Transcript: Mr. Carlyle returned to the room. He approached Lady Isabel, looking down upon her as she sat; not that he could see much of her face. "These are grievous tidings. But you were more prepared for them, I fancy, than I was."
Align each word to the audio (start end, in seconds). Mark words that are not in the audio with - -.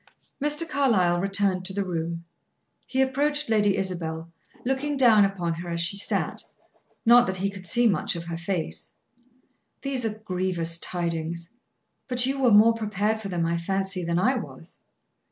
Mr. 0.41 0.67
Carlyle 0.67 1.21
returned 1.21 1.63
to 1.63 1.73
the 1.73 1.83
room. 1.85 2.25
He 2.87 3.03
approached 3.03 3.51
Lady 3.51 3.77
Isabel, 3.77 4.31
looking 4.65 4.97
down 4.97 5.23
upon 5.25 5.53
her 5.53 5.69
as 5.69 5.79
she 5.79 5.95
sat; 5.95 6.43
not 7.05 7.27
that 7.27 7.37
he 7.37 7.51
could 7.51 7.67
see 7.67 7.87
much 7.87 8.15
of 8.15 8.23
her 8.25 8.35
face. 8.35 8.93
"These 9.83 10.03
are 10.03 10.17
grievous 10.17 10.79
tidings. 10.79 11.51
But 12.07 12.25
you 12.25 12.41
were 12.41 12.49
more 12.49 12.73
prepared 12.73 13.21
for 13.21 13.29
them, 13.29 13.45
I 13.45 13.57
fancy, 13.59 14.03
than 14.03 14.17
I 14.17 14.37
was." 14.37 14.81